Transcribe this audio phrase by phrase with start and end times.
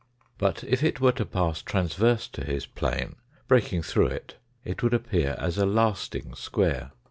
[0.39, 3.17] But if it were to pass transverse to his plane,
[3.47, 6.89] breaking through it, it would appear as a lasting square.